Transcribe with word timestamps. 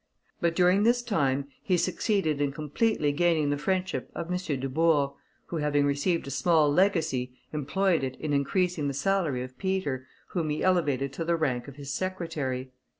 But 0.39 0.55
during 0.55 0.81
this 0.81 1.03
time 1.03 1.45
he 1.61 1.77
succeeded 1.77 2.41
in 2.41 2.51
completely 2.51 3.11
gaining 3.11 3.51
the 3.51 3.57
friendship 3.59 4.09
of 4.15 4.31
M. 4.31 4.59
Dubourg, 4.59 5.11
who, 5.45 5.57
having 5.57 5.85
received 5.85 6.25
a 6.25 6.31
small 6.31 6.73
legacy, 6.73 7.37
employed 7.53 8.03
it 8.03 8.15
in 8.15 8.33
increasing 8.33 8.87
the 8.87 8.95
salary 8.95 9.43
of 9.43 9.59
Peter, 9.59 10.07
whom 10.29 10.49
he 10.49 10.63
elevated 10.63 11.13
to 11.13 11.23
the 11.23 11.35
rank 11.35 11.67
of 11.67 11.75
his 11.75 11.93
secretary. 11.93 12.71